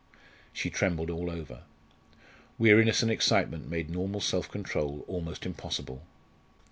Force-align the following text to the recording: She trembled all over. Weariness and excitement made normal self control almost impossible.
She 0.51 0.71
trembled 0.71 1.11
all 1.11 1.29
over. 1.29 1.61
Weariness 2.57 3.03
and 3.03 3.11
excitement 3.11 3.69
made 3.69 3.87
normal 3.91 4.19
self 4.19 4.49
control 4.49 5.03
almost 5.07 5.45
impossible. 5.45 6.01